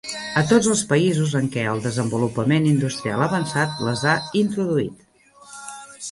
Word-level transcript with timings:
A 0.39 0.41
tots 0.51 0.67
els 0.75 0.79
països 0.91 1.33
en 1.39 1.49
què 1.55 1.65
el 1.73 1.81
desenvolupament 1.83 2.65
industrial 2.69 3.25
avançat 3.25 3.83
les 3.89 4.01
ha 4.13 4.15
introduït. 4.41 5.05